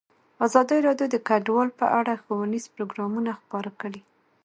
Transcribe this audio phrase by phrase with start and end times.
[0.45, 4.01] ازادي راډیو د کډوال په اړه ښوونیز پروګرامونه خپاره کړي.